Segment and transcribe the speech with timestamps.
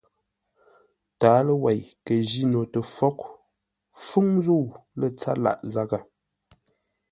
[1.19, 3.19] Tǎalo wei kə jíno tə fwóghʼ
[4.05, 4.65] fúŋ zə̂u
[4.99, 5.99] lə́ tsâr lâʼ zághʼə.